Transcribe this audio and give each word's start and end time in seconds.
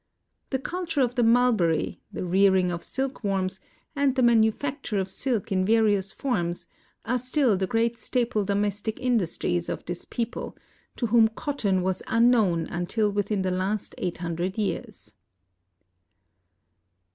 The 0.49 0.57
culture 0.57 1.01
of 1.01 1.13
the 1.13 1.21
mulberry, 1.21 2.01
the 2.11 2.25
rear 2.25 2.55
ing 2.55 2.71
of 2.71 2.83
silk 2.83 3.23
worms, 3.23 3.59
and 3.95 4.15
the 4.15 4.23
manufacture 4.23 4.97
of 4.97 5.11
silk 5.11 5.51
in 5.51 5.63
various 5.63 6.11
forms, 6.11 6.65
are 7.05 7.19
still 7.19 7.55
the 7.55 7.67
great 7.67 7.99
staple 7.99 8.43
domestic 8.43 8.99
industries 8.99 9.69
of 9.69 9.85
this 9.85 10.05
people, 10.05 10.57
to 10.95 11.05
whom 11.05 11.27
cotton 11.27 11.83
was 11.83 12.01
unknown 12.07 12.65
until 12.65 13.11
within 13.11 13.43
the 13.43 13.51
last 13.51 13.93
eight 13.99 14.17
hundred 14.17 14.57
years. 14.57 15.13